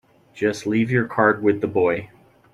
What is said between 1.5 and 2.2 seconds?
the boy.